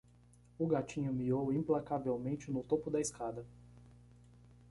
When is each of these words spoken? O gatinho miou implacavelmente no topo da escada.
O 0.57 0.65
gatinho 0.65 1.13
miou 1.13 1.53
implacavelmente 1.53 2.49
no 2.51 2.63
topo 2.63 2.89
da 2.89 2.99
escada. 2.99 3.45